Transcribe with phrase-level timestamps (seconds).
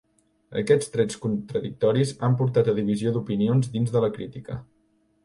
[0.59, 4.57] Aquests trets contradictoris han portat a divisió d'opinions dins de la crítica.